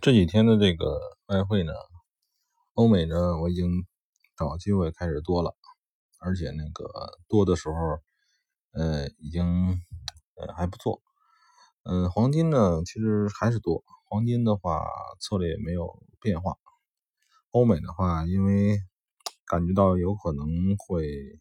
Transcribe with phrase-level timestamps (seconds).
[0.00, 1.72] 这几天的这个外汇呢，
[2.74, 3.84] 欧美呢，我已经
[4.36, 5.56] 找机会开始多了，
[6.20, 7.74] 而且那个多的时候，
[8.70, 9.44] 呃，已经
[10.36, 11.02] 呃还不错。
[11.82, 13.82] 嗯，黄金呢，其实还是多。
[14.04, 14.86] 黄金的话，
[15.18, 16.56] 策略也没有变化。
[17.50, 18.78] 欧美的话，因为
[19.46, 20.46] 感觉到有可能
[20.76, 21.40] 会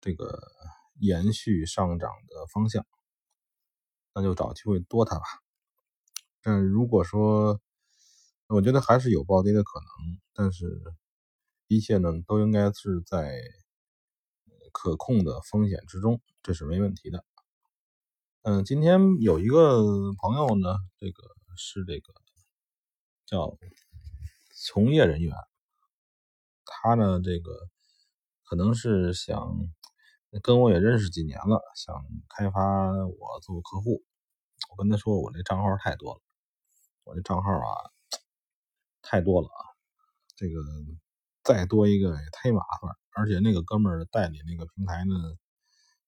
[0.00, 0.40] 这个
[0.98, 2.84] 延续上涨的方向，
[4.12, 5.24] 那就找机会多它吧。
[6.42, 7.60] 但如果说，
[8.48, 10.82] 我觉得还是有暴跌的可能，但是
[11.68, 13.40] 一切呢都应该是在
[14.72, 17.24] 可控的风险之中，这是没问题的。
[18.42, 21.22] 嗯，今天有一个朋友呢，这个
[21.56, 22.14] 是这个
[23.26, 23.58] 叫
[24.54, 25.34] 从业人员，
[26.64, 27.68] 他呢这个
[28.44, 29.54] 可能是想
[30.42, 31.94] 跟我也认识几年了，想
[32.28, 34.02] 开发我做客户。
[34.70, 36.20] 我跟他说，我这账号太多了。
[37.10, 37.90] 我这账号啊，
[39.02, 39.60] 太多了啊！
[40.36, 40.60] 这个
[41.42, 45.14] 再多一个也忒麻烦，而且那个哥们儿代理那个平台呢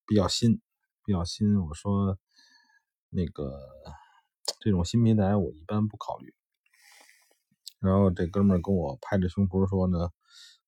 [0.07, 0.63] 比较新，
[1.05, 1.61] 比较新。
[1.61, 2.17] 我说
[3.09, 3.59] 那个
[4.61, 6.33] 这种新平台我一般不考虑。
[7.81, 10.11] 然后这哥们儿跟我拍着胸脯说呢，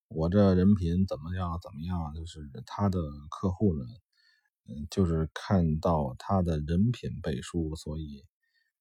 [0.08, 2.98] 我这人品怎么样怎么样，就是他的
[3.30, 3.84] 客户呢，
[4.66, 8.24] 嗯，就是看到他的人品背书，所以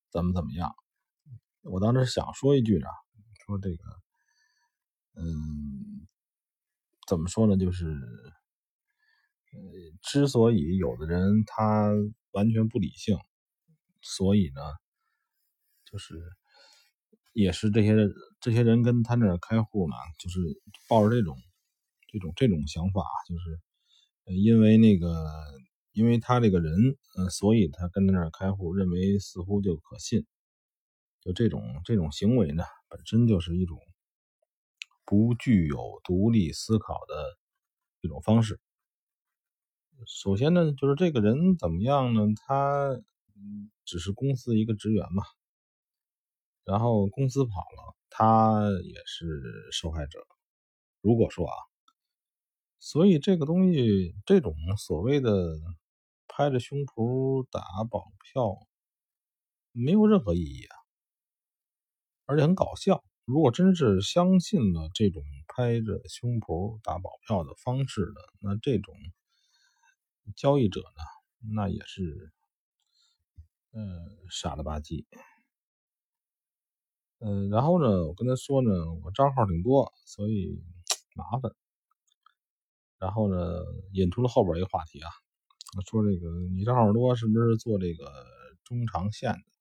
[0.09, 0.73] 怎么怎么样。
[1.63, 2.87] 我当时想说一句呢，
[3.45, 3.83] 说这个，
[5.15, 6.07] 嗯，
[7.07, 7.55] 怎么说呢？
[7.55, 7.85] 就是，
[9.53, 9.59] 呃，
[10.01, 11.89] 之所以有的人他
[12.31, 13.17] 完全不理性，
[14.01, 14.61] 所以呢，
[15.85, 16.21] 就是
[17.31, 17.95] 也是这些
[18.41, 20.39] 这些人跟他那开户呢，就是
[20.89, 21.37] 抱着这种
[22.11, 23.57] 这种这种想法，就是
[24.35, 25.15] 因为那个
[25.93, 26.73] 因为他这个人，
[27.17, 30.25] 嗯，所以他跟他那儿开户，认为似乎就可信。
[31.23, 33.79] 就这种这种行为呢，本身就是一种
[35.05, 37.37] 不具有独立思考的
[38.01, 38.59] 一种方式。
[40.05, 42.27] 首先呢，就是这个人怎么样呢？
[42.35, 43.01] 他
[43.85, 45.23] 只是公司一个职员嘛，
[46.65, 50.19] 然后公司跑了，他也是受害者。
[50.99, 51.55] 如果说啊，
[52.79, 55.57] 所以这个东西，这种所谓的
[56.27, 58.57] 拍着胸脯打保票，
[59.71, 60.82] 没有任何意义啊。
[62.33, 63.03] 而且很搞笑。
[63.25, 68.95] 如果真是相信了这种拍着胸脯打保票的方式的，那这种
[70.35, 71.03] 交易者呢，
[71.55, 72.33] 那也是，
[73.71, 73.81] 呃，
[74.31, 75.05] 傻了吧唧。
[77.19, 78.71] 嗯，然后呢，我跟他说呢，
[79.03, 80.61] 我账号挺多，所以
[81.15, 81.53] 麻烦。
[82.97, 83.37] 然后呢，
[83.93, 85.09] 引出了后边一个话题啊，
[85.85, 88.11] 说这个你账号多，是不是做这个
[88.65, 89.52] 中长线的？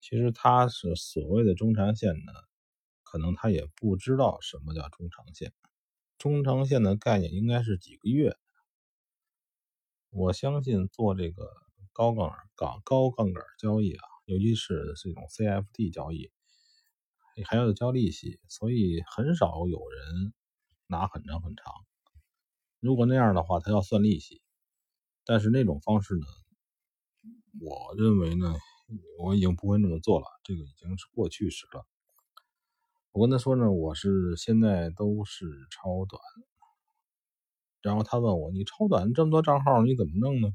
[0.00, 2.32] 其实他是所谓的中长线呢，
[3.02, 5.52] 可能他也不知道什么叫中长线。
[6.18, 8.36] 中长线的概念应该是几个月。
[10.10, 11.50] 我相信做这个
[11.92, 16.30] 高杠杆、高杠杆交易啊，尤其是这种 CFD 交易，
[17.44, 20.32] 还要交利息，所以很少有人
[20.86, 21.72] 拿很长很长。
[22.80, 24.40] 如果那样的话，他要算利息。
[25.24, 26.26] 但是那种方式呢，
[27.60, 28.54] 我认为呢。
[29.18, 31.84] 我已经不会那么做了，这个已经是过去式了。
[33.12, 36.22] 我跟他说呢，我是现在都是超短。
[37.82, 40.48] 然后他问我，你超短这么多账号，你怎么弄呢？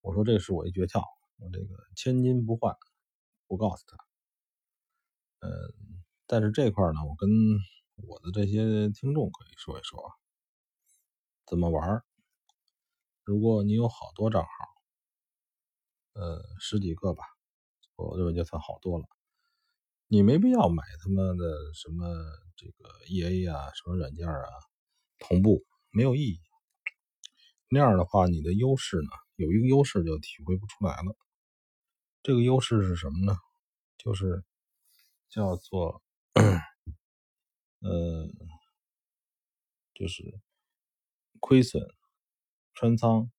[0.00, 1.02] 我说这是我一诀窍，
[1.38, 1.66] 我这个
[1.96, 2.76] 千金不换，
[3.46, 3.96] 不告诉他。
[5.40, 5.50] 嗯，
[6.26, 7.28] 但是这块呢，我跟
[8.06, 10.12] 我的这些听众可以说一说，
[11.46, 12.04] 怎么玩。
[13.24, 14.75] 如果你有好多账号。
[16.18, 17.22] 呃，十几个吧，
[17.96, 19.04] 我认为就算好多了。
[20.08, 22.06] 你没必要买他妈的什么
[22.56, 24.48] 这个 EA 啊，什么软件啊，
[25.18, 26.40] 同步没有意义。
[27.68, 31.16] 那样的话，你的优势呢，有一个优势就体会不出来了。
[32.22, 33.36] 这个优势是什么呢？
[33.98, 34.42] 就是
[35.28, 36.02] 叫做
[37.80, 38.26] 呃，
[39.92, 40.40] 就是
[41.40, 41.82] 亏损
[42.74, 43.30] 穿仓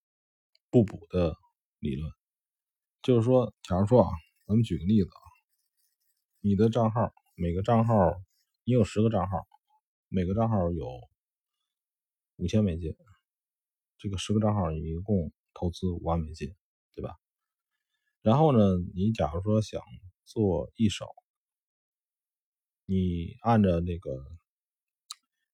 [0.70, 1.34] 不补的
[1.80, 2.17] 理论。
[3.00, 4.10] 就是说，假如说啊，
[4.46, 5.22] 咱们举个例子啊，
[6.40, 7.94] 你的账号每个账号，
[8.64, 9.46] 你有十个账号，
[10.08, 11.00] 每个账号有
[12.36, 12.94] 五千美金，
[13.98, 16.54] 这个十个账号你一共投资五万美金，
[16.92, 17.16] 对吧？
[18.20, 19.80] 然后呢，你假如说想
[20.24, 21.06] 做一手，
[22.84, 24.10] 你按照那个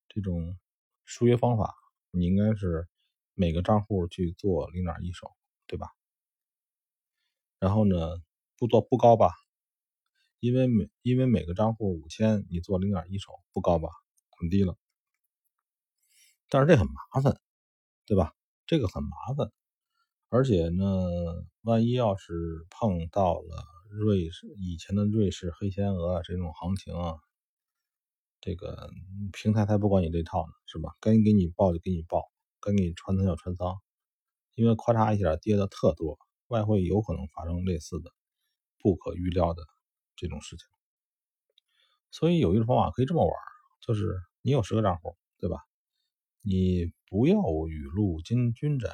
[0.09, 0.57] 这种
[1.05, 1.75] 数学方法，
[2.09, 2.87] 你应该是
[3.35, 5.31] 每个账户去做零点一手，
[5.67, 5.87] 对吧？
[7.59, 8.17] 然后呢，
[8.57, 9.31] 不做不高吧，
[10.39, 13.89] 因为每因为每个账户五千，你做零点一手不高吧？
[14.37, 14.75] 很低了。
[16.49, 17.39] 但是这很麻烦，
[18.05, 18.33] 对吧？
[18.67, 19.51] 这个很麻烦，
[20.29, 20.83] 而且呢，
[21.61, 27.17] 万一要是碰到了瑞士以前的瑞士黑天鹅这种行情啊，
[28.41, 28.89] 这个
[29.33, 30.91] 平台才不管你这套呢，是吧？
[31.01, 32.23] 该给你报就给你报，
[32.61, 33.77] 该给你穿仓就穿仓，
[34.55, 38.11] 因为咔嚓一下跌的特多，外汇有可能发生类似的
[38.79, 39.63] 不可预料的
[40.15, 40.67] 这种事情。
[42.11, 43.33] 所以有一种方法可以这么玩，
[43.81, 45.57] 就是你有十个账户，对吧？
[46.41, 47.35] 你不要
[47.67, 48.91] 雨露均均沾。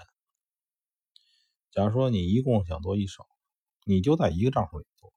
[1.71, 3.27] 假如说你一共想做一手，
[3.85, 5.13] 你就在一个账户里做，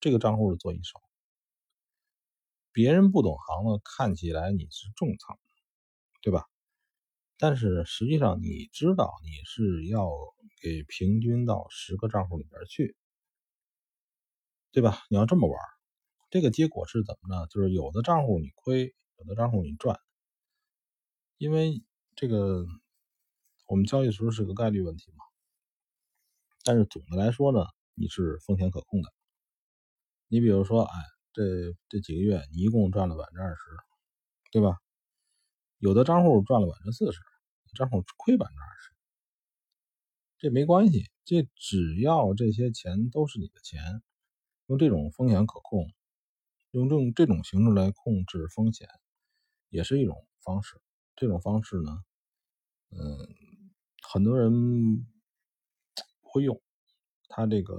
[0.00, 1.00] 这个账户是做一手。
[2.72, 5.38] 别人不懂行呢，看起来你是重仓，
[6.20, 6.44] 对吧？
[7.38, 10.10] 但是实际上你知道你是要
[10.62, 12.96] 给平均到十个账户里边去，
[14.72, 15.02] 对吧？
[15.10, 15.58] 你要这么玩，
[16.30, 17.46] 这个结果是怎么呢？
[17.48, 19.98] 就是有的账户你亏，有的账户你赚。
[21.38, 21.82] 因为
[22.14, 22.64] 这个，
[23.66, 25.24] 我们交易时候是个概率问题嘛。
[26.64, 29.12] 但是总的来说呢，你是风险可控的。
[30.28, 30.98] 你比如说，哎，
[31.32, 31.42] 这
[31.88, 33.60] 这几个月你一共赚了百分之二十，
[34.50, 34.78] 对吧？
[35.86, 37.20] 有的账户赚了百分之四十，
[37.76, 38.90] 账户亏百分之二十，
[40.38, 41.04] 这没关系。
[41.24, 44.02] 这只要这些钱都是你的钱，
[44.66, 45.86] 用这种风险可控，
[46.72, 48.88] 用这种这种形式来控制风险，
[49.68, 50.80] 也是一种方式。
[51.14, 52.02] 这种方式呢，
[52.90, 53.28] 嗯，
[54.02, 55.06] 很多人
[56.20, 56.60] 会用。
[57.28, 57.74] 它这个，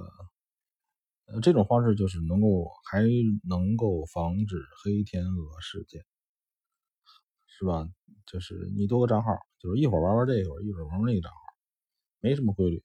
[1.26, 3.04] 呃，这种方式就是能够还
[3.44, 6.06] 能够防止黑天鹅事件，
[7.58, 7.88] 是吧？
[8.26, 11.38] 就是你多个账号，就是一会儿玩玩这个，一会儿玩玩那个账号，
[12.22, 12.82] 没什么规律。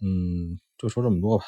[0.00, 1.44] 嗯，就说这么多吧。